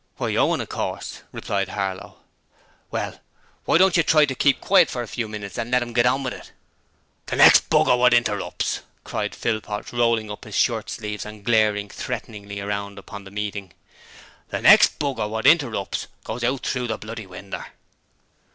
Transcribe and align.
'Why, 0.17 0.35
Owen, 0.35 0.61
of 0.61 0.69
course,' 0.69 1.21
replied 1.31 1.69
Harlow. 1.69 2.17
'Well, 2.89 3.21
why 3.65 3.77
don't 3.77 3.95
you 3.95 4.01
try 4.01 4.25
to 4.25 4.33
keep 4.33 4.59
quiet 4.59 4.89
for 4.89 5.03
a 5.03 5.07
few 5.07 5.27
minutes 5.27 5.59
and 5.59 5.69
let 5.69 5.83
'im 5.83 5.93
get 5.93 6.07
on 6.07 6.23
with 6.23 6.33
it?' 6.33 6.51
'The 7.27 7.35
next 7.35 7.69
b 7.69 7.77
r 7.77 7.95
wot 7.95 8.11
interrupts,' 8.11 8.79
cried 9.03 9.35
Philpot, 9.35 9.93
rolling 9.93 10.31
up 10.31 10.45
his 10.45 10.55
shirt 10.55 10.89
sleeves 10.89 11.23
and 11.23 11.43
glaring 11.43 11.87
threateningly 11.87 12.59
round 12.61 12.97
upon 12.97 13.25
the 13.25 13.29
meeting. 13.29 13.73
'The 14.49 14.63
next 14.63 14.97
b 14.97 15.13
r 15.15 15.27
wot 15.29 15.45
interrupts 15.45 16.07
goes 16.23 16.43
out 16.43 16.65
through 16.65 16.87
the 16.87 16.97
bloody 16.97 17.27
winder!' 17.27 17.67